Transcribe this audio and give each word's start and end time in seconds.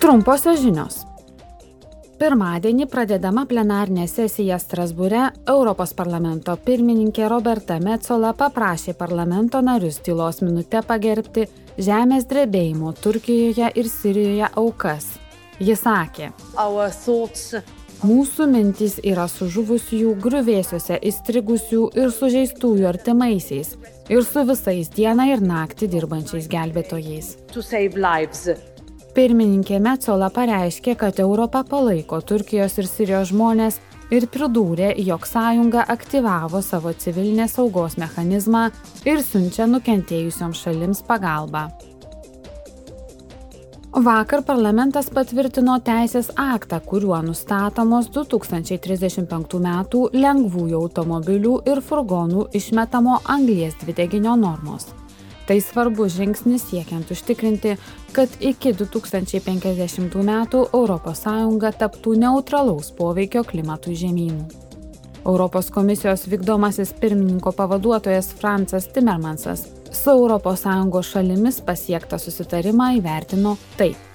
Trumposios 0.00 0.62
žinios. 0.62 0.94
Pirmadienį 2.16 2.86
pradedama 2.88 3.42
plenarinė 3.48 4.06
sesija 4.08 4.56
Strasbūre, 4.56 5.26
Europos 5.52 5.92
parlamento 5.96 6.54
pirmininkė 6.64 7.26
Roberta 7.28 7.76
Metzola 7.84 8.30
paprašė 8.36 8.94
parlamento 8.96 9.60
narius 9.60 9.98
tylos 10.00 10.40
minutę 10.40 10.80
pagerbti 10.88 11.44
žemės 11.76 12.24
drebėjimo 12.32 12.94
Turkijoje 12.96 13.68
ir 13.76 13.92
Sirijoje 13.92 14.48
aukas. 14.62 15.10
Jis 15.60 15.84
sakė, 15.84 16.30
Mūsų 18.00 18.46
mintys 18.48 18.94
yra 19.04 19.26
sužuvusiųjų 19.28 20.14
griuvėsiuose 20.24 20.96
įstrigusių 21.10 21.82
ir 22.00 22.08
sužeistųjų 22.16 22.88
artimaisiais 22.88 23.74
ir 24.08 24.24
su 24.24 24.46
visais 24.48 24.88
dieną 24.96 25.28
ir 25.34 25.44
naktį 25.44 25.92
dirbančiais 25.98 26.48
gelbėtojais. 26.48 27.34
Pirmininkė 29.10 29.80
Metzola 29.82 30.28
pareiškė, 30.30 30.94
kad 30.94 31.18
Europa 31.18 31.64
palaiko 31.66 32.20
Turkijos 32.22 32.76
ir 32.78 32.86
Sirijos 32.86 33.32
žmonės 33.32 33.80
ir 34.14 34.28
pridūrė, 34.30 34.92
jog 35.02 35.26
sąjunga 35.26 35.82
aktyvavo 35.90 36.60
savo 36.62 36.92
civilinės 36.94 37.56
saugos 37.58 37.98
mechanizmą 37.98 38.68
ir 39.02 39.22
siunčia 39.26 39.66
nukentėjusioms 39.70 40.62
šalims 40.62 41.02
pagalbą. 41.08 41.66
Vakar 43.90 44.44
parlamentas 44.46 45.08
patvirtino 45.10 45.74
teisės 45.82 46.30
aktą, 46.38 46.78
kuriuo 46.78 47.18
nustatomos 47.26 48.06
2035 48.14 49.58
m. 49.58 49.72
lengvųjų 50.14 50.84
automobilių 50.86 51.56
ir 51.66 51.82
furgonų 51.82 52.46
išmetamo 52.54 53.18
anglies 53.26 53.74
dvideginio 53.82 54.38
normos. 54.38 54.92
Tai 55.50 55.56
svarbus 55.58 56.12
žingsnis 56.14 56.62
siekiant 56.70 57.08
užtikrinti, 57.10 57.72
kad 58.14 58.28
iki 58.38 58.70
2050 58.70 60.14
m. 60.22 60.34
ES 61.10 61.78
taptų 61.80 62.12
neutralaus 62.22 62.92
poveikio 62.94 63.42
klimatui 63.42 63.96
žemynų. 63.98 64.44
Europos 65.24 65.72
komisijos 65.74 66.28
vykdomasis 66.30 66.92
pirmininko 67.00 67.50
pavaduotojas 67.52 68.30
Francas 68.38 68.86
Timmermansas 68.94 69.66
su 69.90 70.14
ES 70.38 71.10
šalimis 71.10 71.60
pasiektą 71.66 72.22
susitarimą 72.22 72.92
įvertino 73.00 73.56
taip. 73.76 74.09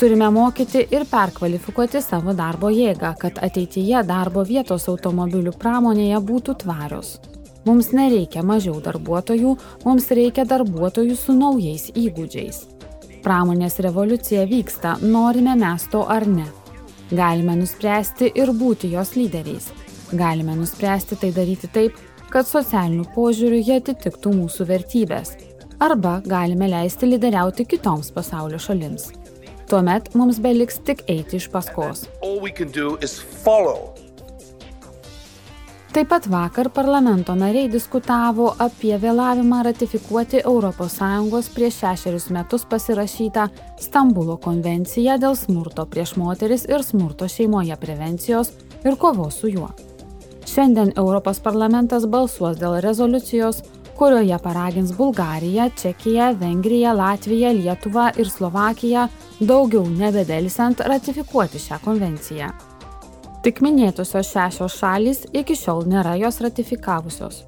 Turime 0.00 0.30
mokyti 0.32 0.84
ir 0.94 1.04
perkvalifikuoti 1.10 2.00
savo 2.00 2.32
darbo 2.36 2.70
jėgą, 2.72 3.10
kad 3.20 3.40
ateityje 3.42 4.04
darbo 4.08 4.44
vietos 4.46 4.86
automobilių 4.88 5.52
pramonėje 5.60 6.20
būtų 6.30 6.54
tvarios. 6.62 7.18
Mums 7.66 7.90
nereikia 7.92 8.40
mažiau 8.46 8.78
darbuotojų, 8.80 9.56
mums 9.84 10.06
reikia 10.16 10.46
darbuotojų 10.48 11.16
su 11.18 11.34
naujais 11.36 11.90
įgūdžiais. 11.92 12.62
Pramonės 13.20 13.76
revoliucija 13.84 14.46
vyksta, 14.48 14.94
norime 15.02 15.58
mes 15.60 15.84
to 15.92 16.06
ar 16.08 16.24
ne. 16.24 16.46
Galime 17.10 17.58
nuspręsti 17.58 18.30
ir 18.38 18.54
būti 18.56 18.94
jos 18.94 19.12
lyderiais. 19.18 19.68
Galime 20.16 20.54
nuspręsti 20.56 21.18
tai 21.20 21.34
daryti 21.36 21.68
taip, 21.68 21.98
kad 22.30 22.48
socialiniu 22.48 23.04
požiūriu 23.12 23.60
jie 23.60 23.80
atitiktų 23.82 24.32
mūsų 24.38 24.66
vertybės. 24.70 25.34
Arba 25.80 26.20
galime 26.26 26.66
leisti 26.68 27.06
lyderiauti 27.08 27.64
kitoms 27.64 28.10
pasaulio 28.12 28.58
šalims. 28.60 29.06
Tuomet 29.70 30.10
mums 30.14 30.36
beliks 30.44 30.76
tik 30.84 31.00
eiti 31.08 31.38
iš 31.38 31.46
paskos. 31.48 32.02
Taip 35.90 36.10
pat 36.12 36.28
vakar 36.28 36.68
parlamento 36.68 37.32
nariai 37.34 37.72
diskutavo 37.72 38.50
apie 38.66 38.92
vėlavimą 39.00 39.62
ratifikuoti 39.70 40.44
ES 40.44 41.48
prieš 41.56 41.80
šešerius 41.80 42.28
metus 42.30 42.68
pasirašytą 42.68 43.48
Stambulo 43.80 44.36
konvenciją 44.36 45.16
dėl 45.16 45.34
smurto 45.34 45.86
prieš 45.86 46.16
moteris 46.16 46.68
ir 46.68 46.84
smurto 46.84 47.24
šeimoje 47.24 47.76
prevencijos 47.80 48.52
ir 48.84 48.96
kovos 48.96 49.40
su 49.40 49.48
juo. 49.48 49.72
Šiandien 50.44 50.92
Europos 50.96 51.40
parlamentas 51.40 52.04
balsuos 52.06 52.58
dėl 52.60 52.80
rezoliucijos, 52.84 53.62
kurioje 54.00 54.38
paragins 54.40 54.92
Bulgariją, 54.96 55.70
Čekiją, 55.76 56.34
Vengriją, 56.40 56.96
Latviją, 56.96 57.52
Lietuvą 57.52 58.08
ir 58.16 58.30
Slovakiją 58.30 59.08
daugiau 59.40 59.84
nebedelsiant 60.02 60.80
ratifikuoti 60.80 61.60
šią 61.60 61.78
konvenciją. 61.84 62.48
Tik 63.44 63.60
minėtusios 63.64 64.32
šešios 64.32 64.80
šalys 64.80 65.24
iki 65.32 65.56
šiol 65.56 65.84
nėra 65.92 66.16
jos 66.20 66.40
ratifikavusios. 66.44 67.44